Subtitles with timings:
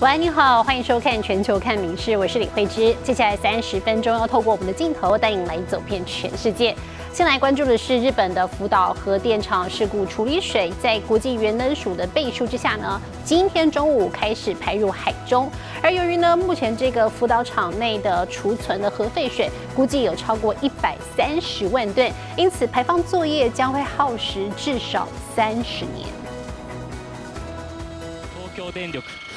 [0.00, 2.94] 喂，你好，欢迎收看《全球看名事》，我是李慧芝。
[3.02, 6.72] 接下来三十分钟要透过我们的镜头带你来走遍全世界。
[7.12, 15.50] 先来关注的是日本的福岛核电厂事故处理水，在国际原能署的背书之下呢，今天中午开始排入海中。
[15.82, 26.06] 而由于呢，目前这个福岛厂内的储存的核废水估计有超过一百三十万吨，因此排放作业将会耗时至少三十年。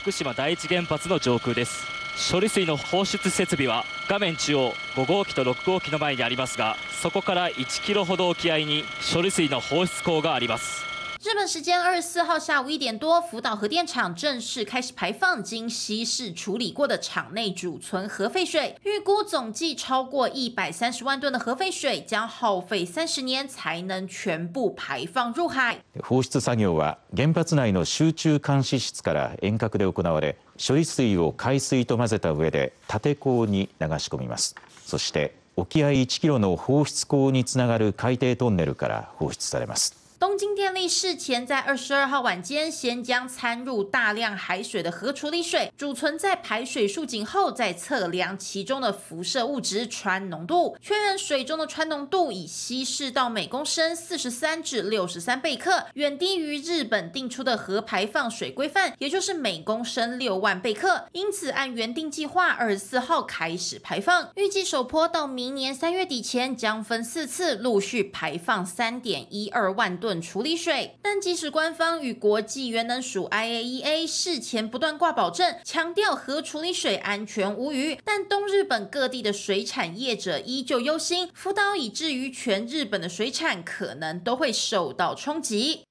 [0.01, 1.85] 福島第一原発の上空です。
[2.31, 8.83] 処理水の放出設備は画面中央5号機と6号機の前にありますがそこから1キロほど沖合に
[9.13, 10.90] 処理水の放出口があります。
[11.22, 25.78] 日本时间二十四号下午一点多，福岛核电厂正式开始排放经稀释处理过的厂内储存核废水，预估总计超过一百三十万吨的核废水将耗费三十年才能全部排放入海。
[26.00, 61.07] 放出作業は原発内の集中監視室から遠隔で行われ処理水を海水と混ぜた上で縦坑に流し込みますそして沖合1キロの放出口につながる海底トンネルから放出されます 东京电力事前在二十二号晚间，先将掺入大量海水的核处理水储存在排水竖井后，再测量其中的辐射物质氚浓度，确认水中的氚浓度已稀释到每公升四十三至六十三贝克，远低于日本定出的核排放水规范，也就是每公升六万贝克。
[61.13, 70.10] 因此，按原定计划，二十四号开始排放，预计首波到明年三月底前将分四次陆续排放三点一二万吨。
[70.19, 85.83] 处理水，但即使官方与国际原能署 IAEA 事前不断挂保证，强调核处理水安全无虞，但东日本各地的水产业者依旧忧心，福岛以至于全日本的水产可能都会受到冲击。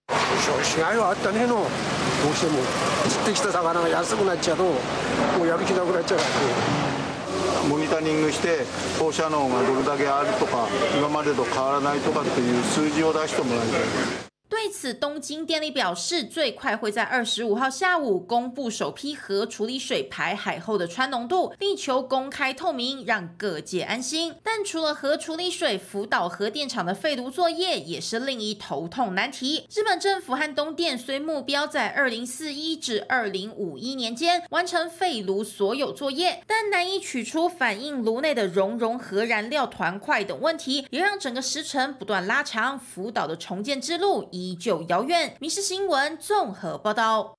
[7.69, 8.64] モニタリングして
[8.98, 14.29] 放射能がどれだけあるとか今までと変わらないとかっていう数字を出してもらいたい。
[14.62, 24.34] 对此，东京电力表示，最快会在二十五号下午公布首批核处理水排海后的氚浓度，力求公开透明，让各界安心。
[24.43, 29.66] 但除了核处理水，福岛核电厂的废炉作业也是另一头痛难题。
[29.75, 44.50] 日本政府和东电虽目标在二零四一至二零五一年间完成废炉所有作业，但难以取出反应炉内的熔融核燃料团块等问题，也让整个时程不断拉长，福岛的重建之路一。
[44.50, 45.33] 依旧遥远。
[45.38, 47.37] 民事新闻综合报道。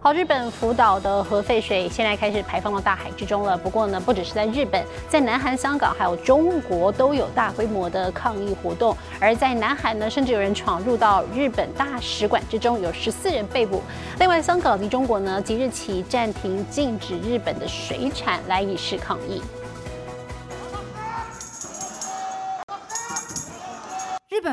[0.00, 3.58] 好，日本福岛的核废水现在开始排放到大海之中了。
[3.58, 8.96] 不过呢，不只是在日本，在南韩、香港还有中国都有大规模的抗议活动。
[9.18, 13.82] 而在南韩呢，甚至有人闯入到日本大使馆之中，有十四人被捕。
[14.20, 19.42] 另外，香港及中国呢，即日起暂停禁止日本的水产来以示抗议。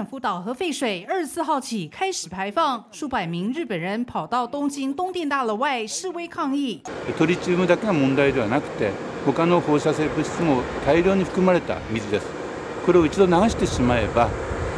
[0.02, 6.82] 日本福岛核废水二十四号起开始排放，数百名日本人跑到东京东电大楼外示威抗议。
[7.20, 8.92] トリチウムだけが問題ではなくて、
[9.28, 12.26] 他の放射性物質も大量に含まれた水です。
[12.84, 14.28] これを一度流してしまえば、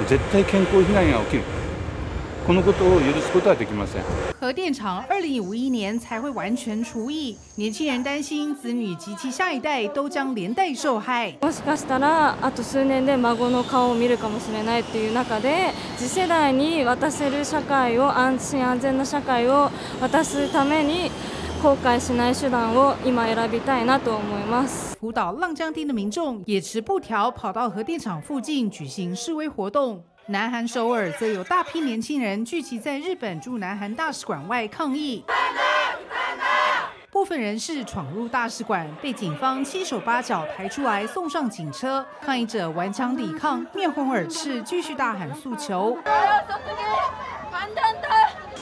[0.09, 1.43] 絶対健康被害が起きる。
[4.40, 11.36] 核电厂二零五一年才会完全除役，年轻人担心子女及其下一代都将连带受害。
[11.42, 21.10] もしかしたらあと数年で孫の顔を見るかもしれないという中で、次世代に渡せる社会を安心安全な社会を渡すために。
[21.60, 24.96] 後悔しない手段を今選びたいなと思います。
[24.96, 30.04] 福岛浪江町的民众也持布条跑到核电厂附近举行示威活动。
[30.26, 35.24] 南韩首尔则有大批年轻人聚集在日本驻南韩大使馆外抗议，
[37.10, 42.04] 部分人士闯入大使馆，被警方七手八脚抬出来送上警车。
[42.20, 45.96] 抗议者顽强抵抗，面红耳赤，继续大喊诉求。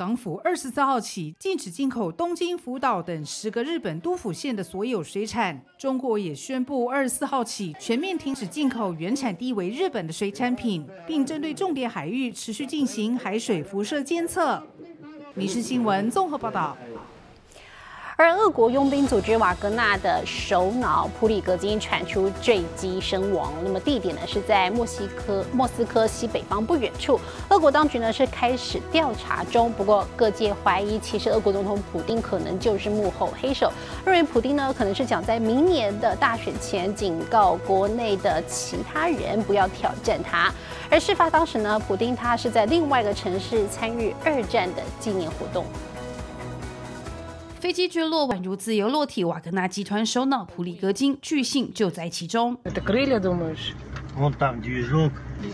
[0.00, 5.62] 港府二十四号起禁止进口东京、福岛等十个日本都府县的所有水产。
[5.76, 14.66] 中国也宣布二十四号起全面停止进口原产地为日本的水产品，并针对重点海域持续进行海水辐射监测。
[15.34, 16.74] 民事新闻综合报道。
[18.22, 27.18] 而俄国佣兵组织瓦格纳的首脑普里格金传出坠机身亡，那么地点呢是在墨西哥莫斯科西北方不远处。
[27.48, 33.72] 俄国当局呢是开始调查中，不过各界怀疑，其实俄国总统普京可能就是幕后黑手，
[34.04, 40.52] 认为普京呢可能是想在明年的大选前警告国内的其他人不要挑战他。
[40.90, 45.64] 而事发当时呢，普京他是在另外一个城市参与二战的纪念活动。
[47.60, 49.22] 飞机坠落，宛如自由落体。
[49.22, 52.56] 瓦格纳集团首脑普里戈金巨星就在其中。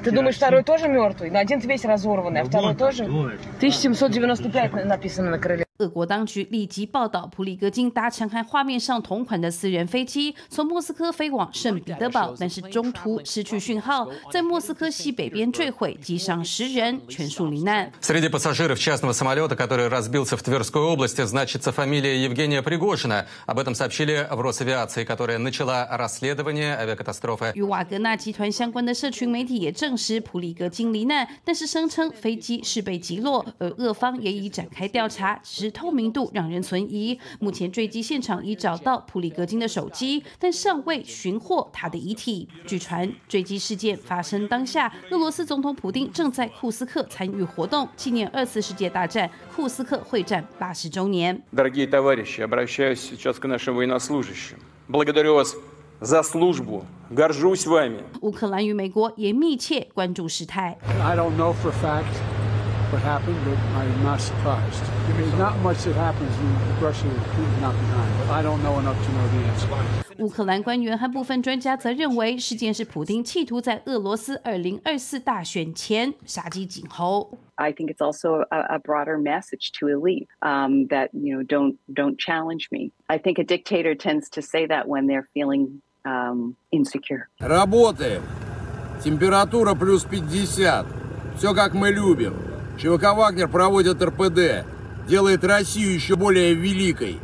[0.04, 1.30] Ты думаешь, второй тоже мертвый?
[1.30, 3.04] Но один весь разорванный, а второй тоже?
[3.06, 5.66] 1795 написано на крыле.
[5.82, 17.92] 俄国当局立即报道，普里戈金搭乘和画面上同款的私人飞机从莫斯科飞往圣彼得堡，但是中途失去讯号，在莫斯科西北边坠毁，机上十人全数罹难。
[18.00, 23.26] Среди пассажиров частного самолета, который разбился в Тверской области, значится фамилия Евгения Пригожина.
[23.48, 27.54] Об этом сообщили в Росавиации, которая начала расследование авиакатастрофы.
[27.56, 35.42] 与瓦格纳集团相关的社群媒体也 证实普里戈金罹难，但是声称飞机是被击落，而俄方也已展开调查。
[35.74, 37.20] 透明度让人存疑。
[37.40, 42.48] 目前坠机现场已找到普里格金的手机，但尚未寻获他的遗体。
[42.68, 51.42] 据传，坠机事件发生当下，俄罗斯总统普京正在库斯克参与活动，纪念二次世界大战库斯克会战八十周年。
[51.54, 54.58] Дорогие товарищи, обращаюсь сейчас к нашим военнослужащим.
[54.88, 55.56] Благодарю вас
[56.06, 58.04] за службу, горжусь вами.
[58.22, 60.78] 乌克兰与美国也密切关注事态。
[61.02, 62.14] I don't know for fact.
[62.92, 64.84] what happened, but I'm not surprised.
[65.16, 66.52] There's not much that happens in
[66.84, 69.68] Russia is not behind, but I don't know enough to know the answer.
[70.18, 77.38] 乌克兰官员和部分专家则认为，事件是普京企图在俄罗斯2024大选前杀鸡儆猴。
[77.56, 82.18] I think it's also a, a broader message to elite um, that you know don't don't
[82.18, 82.92] challenge me.
[83.08, 87.25] I think a dictator tends to say that when they're feeling um, insecure.
[87.39, 88.23] Работаем.
[89.05, 90.87] Температура плюс 50.
[91.37, 92.35] Все как мы любим.
[92.79, 94.67] ЧВК «Вагнер» проводит РПД,
[95.09, 97.19] делает Россию еще более великой.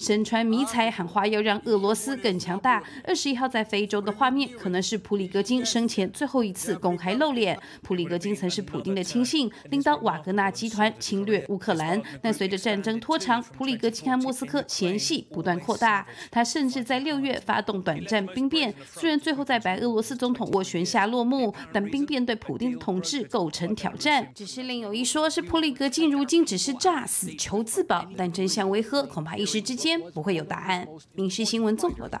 [0.00, 2.82] 身穿迷彩喊话要让俄罗斯更强大。
[3.04, 7.56] 二十一号在非洲的画面，可能是普里戈金生前最后一次公开露脸。
[7.82, 12.02] 普里戈金曾是普京的亲信，领导瓦格纳集团侵略乌克兰。
[12.20, 16.04] 但随着战争拖长，普里戈金和莫斯科嫌隙不断扩大。
[16.30, 24.28] 他甚至在六月发动短暂兵变，虽然最后在白俄罗斯总统斡旋下落幕，但兵变对普京的统治构成挑战。
[24.34, 28.46] 只是另有一说是普里戈金如今只是诈死求自保，但真。
[28.56, 29.02] 相为何？
[29.02, 30.88] 恐怕一时之间不会有答案。
[31.12, 32.18] 民事新闻综合的。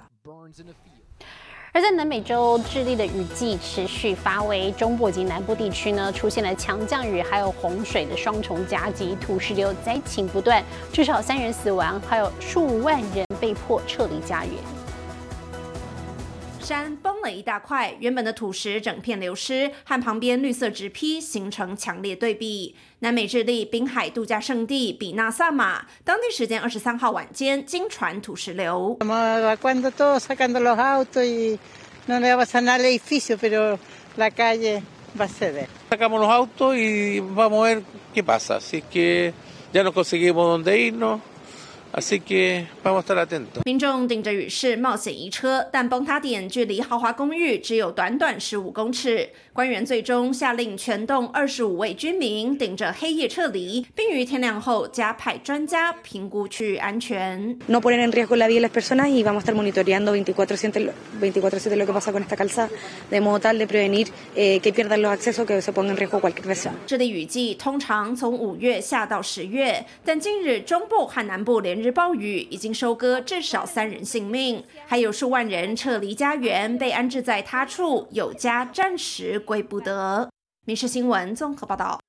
[1.72, 10.62] 而在南美洲，智利的雨季持续发威，中部及南部地区呢出现了强降雨，还有洪水的双重夹击，土石流灾情不断，
[10.92, 14.75] 至少三人死亡，还有数万人被迫撤离家园。
[16.66, 22.74] 山崩了一大块，原本的土石整片流失，和旁边绿色植批形成强烈对比。
[22.98, 28.96] 南美智利滨海度假胜地比纳萨马，当地时间二十三号晚间经传土石流。
[43.64, 49.28] 民众顶着雨势冒险移车，但崩塌点距离豪华公寓只有短短十五公尺。
[49.54, 57.58] 官员最终下令全栋二十五位居民顶着黑夜撤离，并于天亮后加派专家评估区域安全。
[57.66, 61.76] No poner en riesgo la vida de las personas y vamos a estar monitoreando 24/7 24/7
[61.76, 62.68] lo que pasa con esta calzada
[63.10, 66.46] de modo tal de prevenir que pierdan los accesos que se ponga en riesgo cualquier
[66.46, 66.74] persona。
[66.86, 79.40] 这里雨季通常从五月下到十月，但近日中部和南部连日暴雨已经收割至少三人性命，还有数万人撤离家园，被安置在他处，有家暂时。
[79.40, 80.28] 归不得。
[80.66, 82.00] 民事新闻综合报道。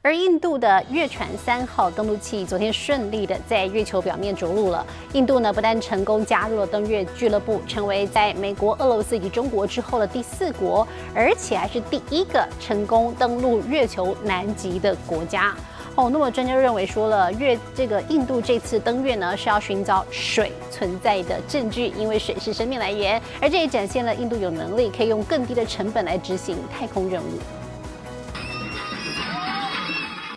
[0.00, 4.86] 而印度的月船三号登陆器昨天顺利的在月球表面着陆了。
[5.12, 15.54] 印度呢不但成功加入了登月俱乐部，成为在美国、俄罗斯以及中国之后的第四国，而且还是第一个成功登陆月球南极的国家。
[15.98, 27.40] 哦，那么专家认为说了，月这个印度这次登月呢是要寻找水存在的证据，因为水是生命来源，而这也展现了印度有能力可以用更低的成本来执行太空任务。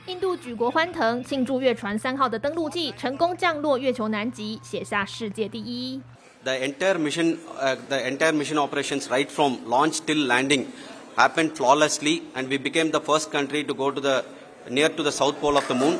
[0.07, 6.01] 印度举国欢腾，庆祝月船三号的登陆季成功降落月球南极，写下世界第一。
[6.43, 10.65] The entire mission, uh, the entire mission operations, right from launch till landing,
[11.15, 14.23] happened flawlessly, and we became the first country to go to the
[14.69, 15.99] near to the south pole of the moon.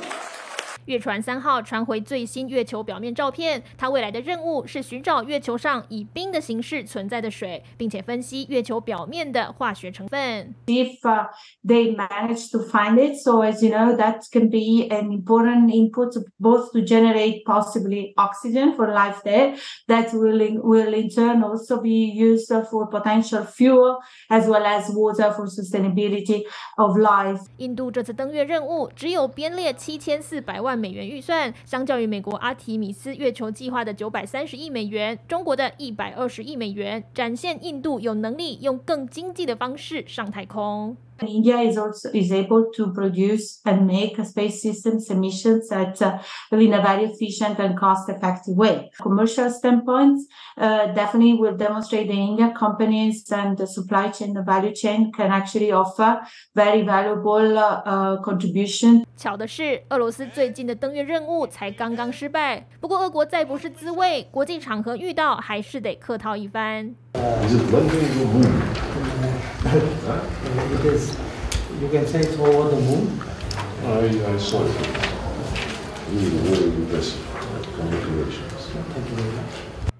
[0.85, 10.55] 月船三号传回最新月球表面照片，它未来的任务是寻找月球上以冰的形式存在的水，并且分析月球表面的化学成分。
[10.65, 11.27] If uh,
[11.63, 16.13] they manage to find it, so as you know, that can be an important input
[16.39, 19.55] both to generate possibly oxygen for life there,
[19.87, 24.89] that will in, will in turn also be used for potential fuel as well as
[24.95, 26.43] water for sustainability
[26.77, 27.39] of life.
[27.57, 30.70] 印度这次登月任务只有编列七千四百万。
[30.71, 40.95] 万美元预算，相较于美国阿提米斯月球计划的九百三十亿美元，中国的一百二十亿美元，展现印度有能力用更经济的方式上太空。
[41.22, 46.18] India is also is able to produce and make space systems emissions at uh,
[46.52, 48.90] in a very efficient and cost-effective way.
[49.00, 50.26] Commercial standpoints
[50.58, 55.30] uh, definitely will demonstrate the Indian companies and the supply chain, the value chain can
[55.30, 56.20] actually offer
[56.54, 59.06] very valuable uh, contribution.
[59.16, 62.68] 巧的是，俄罗斯最近的登月任务才刚刚失败。
[62.78, 66.94] 不过，俄国再不是滋味，国际场合遇到还是得客套一番。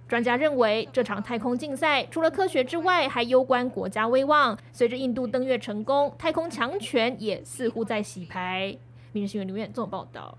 [0.09, 4.57] 专家认为这场太空竞赛除了科学之外还攸关国家威望。
[4.73, 8.75] 随着印度登月成功太空强权也似乎在洗牌
[9.13, 10.37] 民生新闻留言做报道。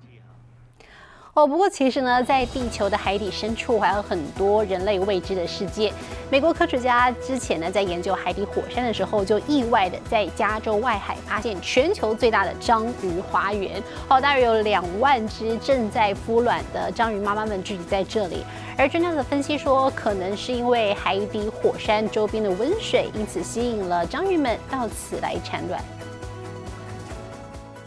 [1.34, 5.90] 哦，不过其实呢，在地球的海底深处还有很多人类未知的世界。
[6.30, 13.82] 美国科学家之前呢，在研究海底火山的时候，就意外的在加州外海发现全球最大的章鱼花园。
[14.10, 18.44] 哦，大约有两万只正在孵卵的章鱼妈妈们聚集在这里。
[18.76, 25.82] 而专家的分析说，可能是因为海底火山周边的温水，因此吸引了章鱼们到此来产卵。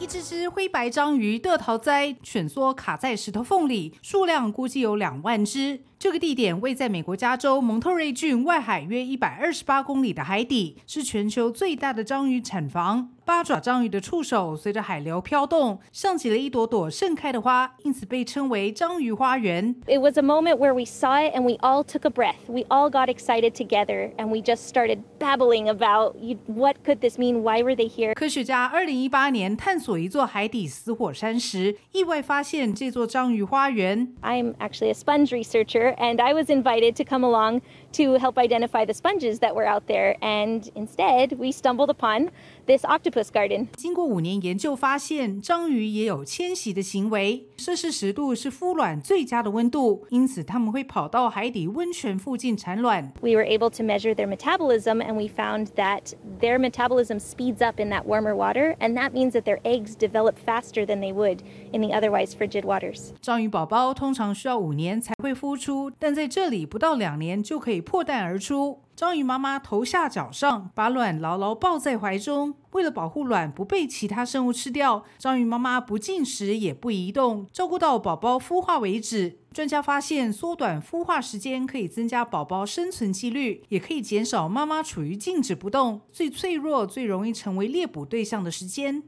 [0.05, 5.81] 一只只灰白章鱼的逃灾蜷缩卡在石头缝里，数量估计有两万只。
[6.05, 13.09] 这个地点位在美国加州蒙特瑞郡外海约一百二十八公里的海底，是全球最大的章鱼产房。
[13.25, 19.75] 八爪章鱼的触手随着海流飘动，像起了一朵朵盛开的花，因此被称为章鱼花园。
[19.87, 22.35] It was a moment where we saw it and we all took a breath.
[22.47, 26.13] We all got excited together and we just started babbling about
[26.45, 27.41] what could this mean?
[27.41, 28.13] Why were they here?
[28.13, 34.13] 科学家二零一八年探索一座海底死火山时，意外发现这座章鱼花园。
[34.21, 37.62] I'm actually a sponge researcher and I was invited to come along
[37.92, 40.16] to help identify the sponges that were out there.
[40.20, 42.30] And instead, we stumbled upon
[42.66, 43.68] this octopus garden.
[43.76, 47.44] 经过五年研究，发现章鱼也有迁徙的行为。
[47.57, 53.13] 摄氏十度是孵卵最佳的温度，因此它们会跑到海底温泉附近产卵。
[53.21, 57.89] We were able to measure their metabolism, and we found that their metabolism speeds up in
[57.89, 61.39] that warmer water, and that means that their eggs develop faster than they would
[61.71, 63.11] in the otherwise frigid waters.
[63.21, 68.79] 章鱼宝宝通常需要五年才会孵出，但在这里不到两年就可以破蛋而出。
[68.95, 72.55] 章鱼妈妈头下脚上，把卵牢牢抱在怀中。
[72.71, 79.39] 为了保护卵不被其他生物吃掉，章鱼妈妈不进食也不移动，照顾到宝宝孵化为止。
[79.51, 89.03] 专家发现，缩短孵化时间可以增加宝宝生存几率，也可以减少妈妈处于静止不动、最脆弱、最容易成为猎捕对象的时间。《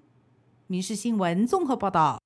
[0.68, 2.20] 民事新闻》综合报道。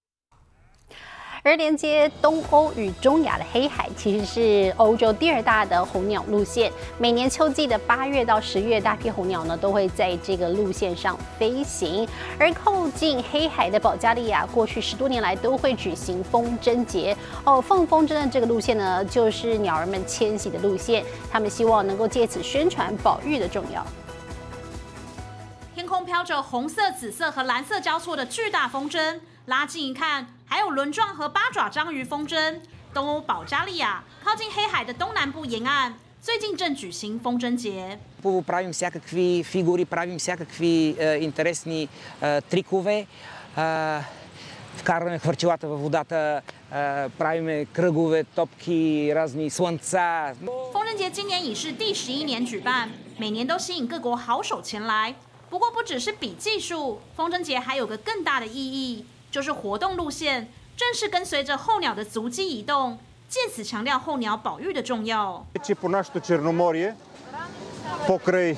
[1.43, 6.71] 而连接东欧与中亚的黑海，其实是欧洲第二大的候鸟路线。
[6.99, 12.07] 每年秋季的八月到十月，大批候鸟呢都会在这个路线上飞行。
[12.37, 17.17] 而靠近黑海的保加利亚，过去十多年来都会举行风筝节。
[17.43, 21.03] 哦，放风筝的这个路线呢，就是鸟儿们迁徙的路线。
[21.31, 23.83] 他们希望能够借此宣传保育的重要。
[25.73, 29.19] 天空飘着红色、紫色和蓝色交错的巨大风筝，
[29.50, 30.26] 拉近一看。
[30.46, 32.60] 还有轮状和八爪章鱼风筝。
[32.94, 37.98] 东欧保加利亚靠近黑海的东南部沿岸，最近正举行风筝节。
[38.22, 41.88] Правим всякакви фигури, правим всякакви интересни
[42.48, 43.06] трикове.
[44.76, 46.42] Вкарваме хвърчилата във водата,
[47.18, 50.34] правиме кръгове, топки, разни слънца.
[50.72, 52.88] 风筝节今年已是第十一年举办，
[53.18, 55.14] 每年都吸引各国好手前来。
[55.48, 59.04] 不过不只是比技术，风筝节还有个更大的意义。
[59.30, 65.44] 就是活动路线正是跟随着候鸟的足迹移动，借此强调候鸟保育的重要。
[65.80, 66.94] По нашето Черноморие,
[68.06, 68.56] покрай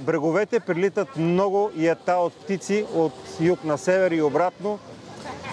[0.00, 4.78] бреговете прилитат много ята от птици от юг на север и обратно.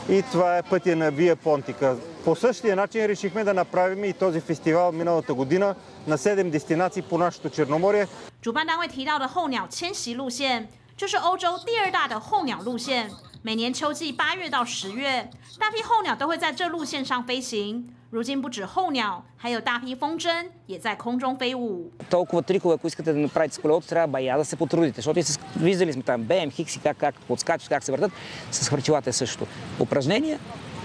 [0.09, 1.95] и това е пътя на Вия Понтика.
[2.25, 5.75] По същия начин решихме да направим и този фестивал миналата година
[6.07, 8.07] на 7 дестинации по нашето Черноморие.
[8.41, 13.09] 主办单位提到的候鸟迁徙路线，就是欧洲第二大的候鸟路线。
[13.45, 17.93] 每年秋季八月到十月，大批候鸟都会在这路线上飞行。
[18.11, 21.91] 如今不止候鸟，还有大批风筝也在空中飞舞。
[22.09, 25.21] Толкова трикове, ако искате да направите с колелото, трябва бая да се потрудите, защото
[25.55, 28.11] виждали сме там БМ, Хикси, как, как подскачат, как се въртат,
[28.51, 29.47] с хвърчилата е същото.
[29.79, 30.39] Упражнения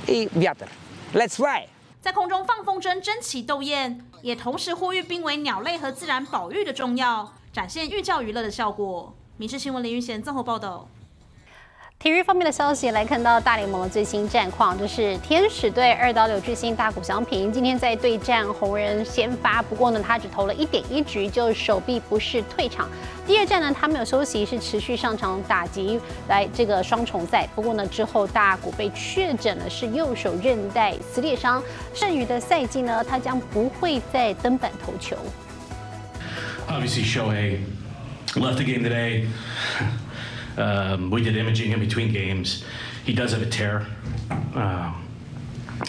[0.08, 0.68] и вятър.
[1.14, 1.66] Let's fly!
[2.00, 9.12] 在空中放风筝，争奇斗艳，也同时呼吁濒危鸟类和自然保育的重要，展现寓教于乐的效果。
[9.36, 10.88] 民事新闻林玉贤综合报道。
[12.01, 22.89] 体育方面的消息来看到大联盟的最新战况，就是天使队二刀流巨星大谷翔平今天在对战红人先发，不过呢他只投了一点一局就手臂不适退场。
[23.27, 27.47] 第二战呢他没有休息，是持续上场打击来这个双重赛。
[27.53, 31.61] 不过呢之后大谷被确诊了是右手韧带撕裂伤，
[31.93, 35.15] 剩余的赛季呢他将不会再登板投球。
[36.67, 37.59] Obviously, Shohei
[38.33, 39.27] left the game today.
[40.57, 42.63] Um, we did imaging in between games.
[43.05, 43.85] He does have a tear,
[44.53, 44.95] um,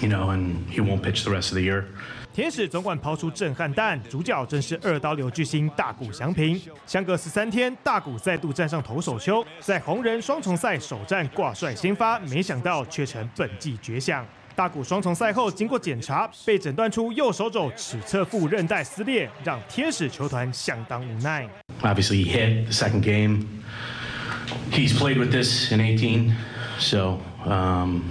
[0.00, 1.84] you know, and he won't pitch the rest of the year.
[2.32, 6.58] 天使总管抛出震撼弹，主角正是二刀流巨星大谷翔平。
[6.86, 14.24] 相隔十三天，大谷再度站上投手丘，在红人双重赛首战挂帅先发，没想到却成本季绝响。
[14.54, 21.46] 大谷双重赛后经过检查，被诊断出右手肘尺侧副韧带撕裂，让天使球团相当无奈。
[21.82, 23.44] Obviously, he hit the second game.
[24.72, 26.34] He's played with this in 18,
[26.78, 28.02] so um,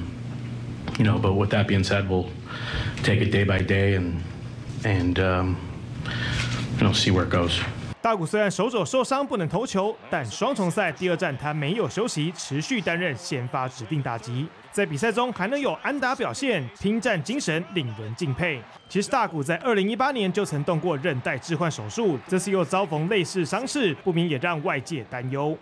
[0.99, 1.17] you know.
[1.17, 2.27] But with that being said, we'll
[3.03, 4.21] take it day by day and
[4.85, 5.57] and um,
[6.77, 7.59] you know see where it goes.
[7.99, 14.47] 大谷虽然手肘受伤不能投球，但双重赛第二战他没有休息，持续担任先发指定打击。
[14.71, 18.61] 在比赛中还能有安打表现，拼战精神令人敬佩。
[18.87, 25.57] 其实大谷在二零一八年就曾动过韧带置换手术，这次又遭逢类似伤势，不免也让外界担忧。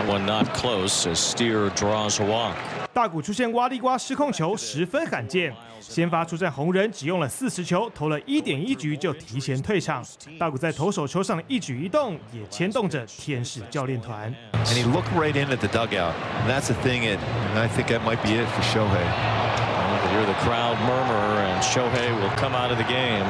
[0.00, 2.54] That one not close as Steer draws a walk.
[2.92, 5.54] 大谷出现挖地瓜失控球，十分罕见。
[5.80, 10.04] 先发出战红人只用了四十球，投了一点一局就提前退场。
[10.38, 14.34] 大谷在投手球上的一举一动，也牵动着天使教练团。
[14.52, 16.12] And he looked right in at the dugout.
[16.42, 17.18] And that's the thing, it,
[17.54, 19.04] and I think that might be it for Shohei.
[19.92, 23.24] You can hear the crowd murmur, and Shohei will come out of the game.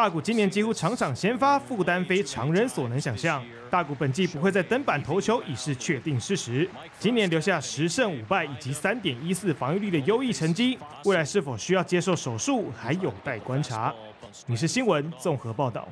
[0.00, 3.44] 大谷今年几乎场场先发，负担非常人所能想象。
[3.68, 6.66] 大谷本季不会再登板投球已是确定事实。
[6.98, 13.92] 今年留下十胜五败以及三点一四防御率的优异成绩，未来是否需要接受手术还有待观察。
[14.46, 15.86] 你是新闻综合报道。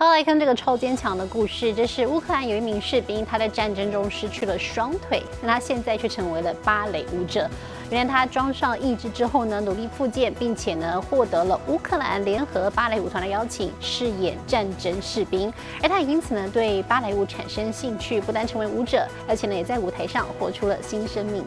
[0.00, 1.74] 好，来看这个超坚强的故事。
[1.74, 7.50] 这是乌克兰有一名士兵，他在战争中失去了双腿，但他现在却成为了芭蕾舞者。
[7.90, 15.52] 原来他装上义肢之后呢，努力复健，并且呢获得了乌克兰联合芭蕾舞团的邀请，饰演战争士兵。
[15.82, 21.42] 而他也因此呢对芭蕾舞产生兴趣，不但成为舞者，而且呢也在舞台上活出了新生命。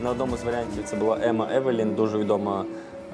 [0.00, 2.64] На одному з варіантів це була Ема Евелін, дуже відома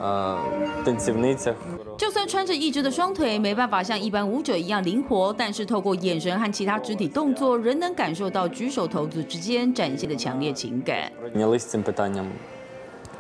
[0.01, 1.55] е, танцівниця.
[1.99, 11.13] 就算穿着义肢的双腿没办法像一般舞者一样灵活，但是透过眼神和其他肢体动作，仍能感受到举手投足之间展现的强烈情感。
[11.23, 12.27] Зайнялись цим питанням,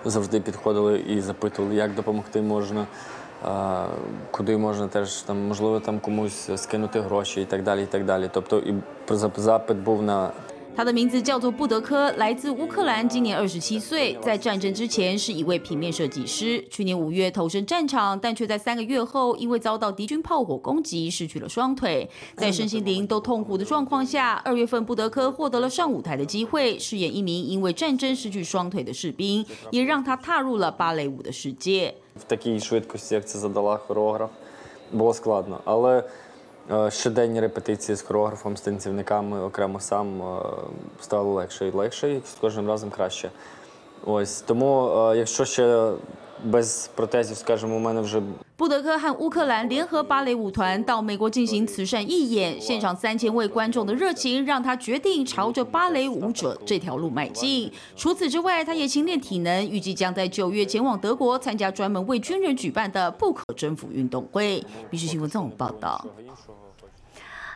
[0.04, 2.86] завжди підходили і запитували, як допомогти можна,
[3.44, 3.48] е,
[4.30, 7.82] куди можна теж там, можливо, там комусь скинути гроші і так далі.
[7.82, 8.30] і так далі.
[8.32, 8.74] Тобто і
[9.36, 10.30] запит був на
[10.76, 16.64] 他的名字叫做布德科，来自乌克兰，今年二十七岁，在战争之前是一位平面设计师。
[16.70, 22.08] 去年五月投身战场，但却在三个月后因为遭到敌军炮火攻击，失去了双腿。
[22.36, 31.94] 在身心灵都痛苦的状况下，二月份布德科获得了上舞台的机会，饰演一名因为战争失去双腿的士兵，也让他踏入了芭蕾舞的世界。
[32.18, 34.30] в такій швидкості, як це задала хореограф,
[34.92, 35.60] було складно.
[35.64, 36.04] Але е,
[36.89, 40.41] Щоденні репетиції з хореографом, з танцівниками, окремо сам е,
[41.01, 43.31] стало легше і легше, і з кожним разом краще.
[44.05, 45.91] Ось тому, е, якщо ще
[46.43, 48.21] без протезів, скажімо, у мене вже
[48.57, 57.71] 布德克和乌克兰联合芭蕾舞团到美国进行慈善义演，现场三千位观众的热情让他决定朝着芭蕾舞者这条路迈进。
[57.95, 64.65] 除此之外，他也勤练体能，预计将在九月前往德国参加专门为军人举办的不可征服运动会。
[64.89, 66.03] 必须新闻综合报道。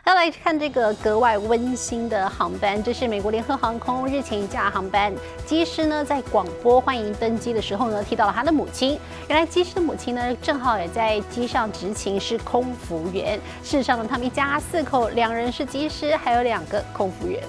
[0.04, 5.14] 要来看这个格外温馨的航班，这是美国联合航空日前一架航班，
[5.46, 8.98] 机师呢在广播欢迎登机的时候呢，提到了他的母亲。
[9.28, 13.38] 原来机师的母亲呢，正好也在机上执勤，是空服员。
[13.62, 17.40] 事实上呢，他们一家四口，两人是机师，还有两个空服员。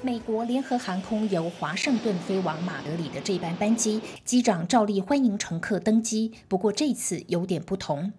[0.00, 8.12] 美国联合航空由华盛顿飞往马德里的这班班机，机长照例欢迎乘客登机，不过这次有点不同。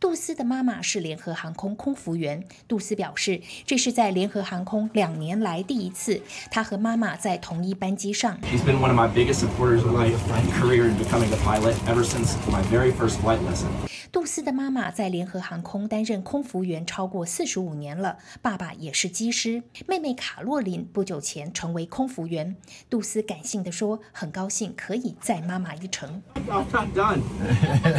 [0.00, 2.42] 杜斯的妈妈是联合航空空服员。
[2.66, 8.38] 杜斯表示，这是在联合航空两年来第一次，他和妈妈在同一班机上。
[8.40, 10.10] She's been one of my biggest supporters of my
[10.58, 13.68] career in becoming a pilot ever since my very first flight lesson.
[14.10, 19.62] 杜斯的妈妈在联合航空担任空服员超过四十五年了，爸爸也是机师。
[19.86, 22.56] 妹妹卡洛琳不久前成为空服员。
[22.88, 27.20] 杜斯感性地说：“很高兴可以载妈妈一程。” I'm done.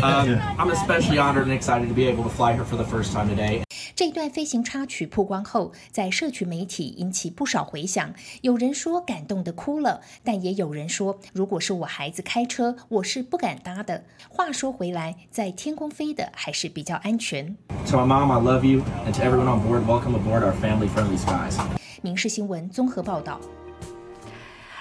[0.02, 3.12] Um, I'm especially honored and excited to be able to fly her for the first
[3.12, 3.62] time today.
[3.94, 8.14] 这段飞行插曲曝光后，在社区媒体引起不少回响。
[8.42, 14.04] 有人说感动的哭了，但也有人说，如果是我孩子开车，我是不敢搭的。
[14.30, 17.56] 话说回来，在天空飞的还是比较安全。
[17.88, 21.60] To my mom, I love you, and to everyone on board, welcome aboard our family-friendly skies.
[22.02, 23.40] 民事新闻综合报道。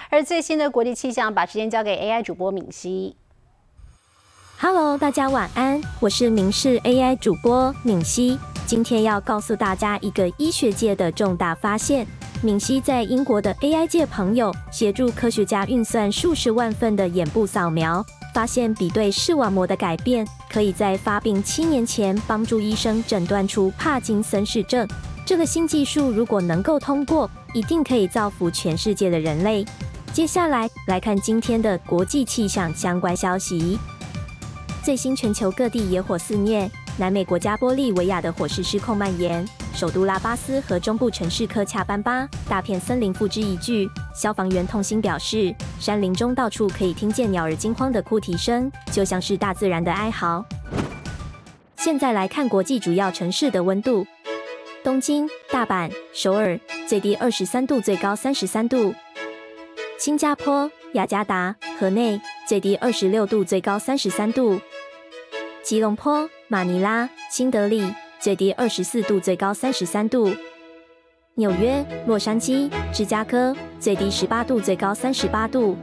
[0.09, 3.15] 而最新的国际气象，把时间交给 AI 主播敏熙。
[4.63, 8.37] Hello，大家晚安，我是明视 AI 主播敏熙。
[8.67, 12.05] 今天要告诉大家一个医学界的重大发现。
[12.43, 24.87] 敏熙在英国的 AI 界朋友协助科学家运算数十万份的眼部扫描，发现比对视网膜的改变，可以在发病七年前帮助医生诊断出帕金森氏症。
[25.25, 29.65] 这个新技术如果能够通过，一定可以造福全世界的人类。
[30.13, 33.79] 接下来来看今天的国际气象相关消息。
[34.83, 36.67] 最新全球各地野火肆虐，
[36.97, 43.87] 南美国家玻利维亚的火势失控蔓延，首都拉巴斯和中部城市科恰班巴大片森林付之一炬。
[44.15, 50.43] 消防员痛心表示，山林中到处可以听见鸟儿惊慌的哭啼声，就像是大自然的哀嚎。
[51.77, 54.07] 现在来看国际主要城市的温度：
[54.83, 58.95] 东京、大阪、首尔，最低二十三度，最高三十三度；
[59.99, 64.59] 新加坡、雅加达、河内，最低二十六度，最高三十三度。
[65.63, 67.83] 吉隆坡、马尼拉、新德里，
[68.19, 70.31] 最低二十四度，最高三十三度；
[71.35, 75.75] 纽约、洛杉矶、芝加哥，最低十八度，最高三十八度；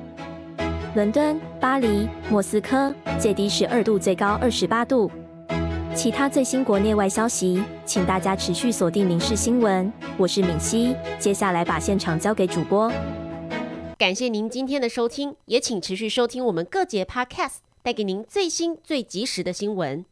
[0.96, 5.10] 伦敦、巴黎、莫斯科，最低十二度，最高二十八度。
[5.94, 9.86] 其他最新国内外消息，请大家持续锁定《民事新闻》，
[10.16, 10.94] 我是敏熙。
[11.20, 12.92] 接下来把现场交给主播。
[13.96, 17.67] 感谢您今天的收听，也请持续收听我们各节 Podcast。
[17.82, 20.04] 带给您最新、最及时的新闻。